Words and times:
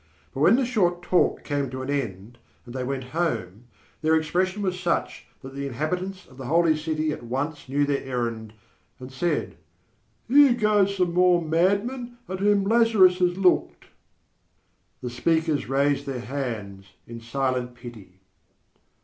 But 0.33 0.39
when 0.39 0.55
the 0.55 0.65
short 0.65 1.03
talk 1.03 1.43
came 1.43 1.69
to 1.69 1.83
an 1.83 1.91
end 1.91 2.39
and 2.65 2.73
they 2.73 2.83
went 2.83 3.03
home, 3.13 3.65
their 4.01 4.15
expression 4.15 4.63
was 4.63 4.79
such 4.79 5.27
that 5.43 5.53
the 5.53 5.67
inhabitants 5.67 6.25
of 6.25 6.37
the 6.37 6.45
Holy 6.47 6.75
City 6.75 7.11
at 7.11 7.21
once 7.21 7.69
knew 7.69 7.85
their 7.85 8.03
errand 8.03 8.53
and 8.97 9.11
said: 9.11 9.57
"Here 10.27 10.55
go 10.55 10.87
some 10.87 11.13
more 11.13 11.39
madmen 11.39 12.17
at 12.27 12.39
whom 12.39 12.63
Lazarus 12.63 13.19
has 13.19 13.37
looked." 13.37 13.85
The 15.03 15.11
speakers 15.11 15.69
raised 15.69 16.07
their 16.07 16.19
hands 16.21 16.93
in 17.05 17.21
silent 17.21 17.75
pity. 17.75 18.21